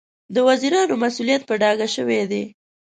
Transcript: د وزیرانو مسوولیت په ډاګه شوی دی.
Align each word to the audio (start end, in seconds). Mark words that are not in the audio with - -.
د 0.33 0.35
وزیرانو 0.47 0.93
مسوولیت 1.03 1.41
په 1.45 1.53
ډاګه 1.61 1.87
شوی 1.95 2.21
دی. 2.31 2.43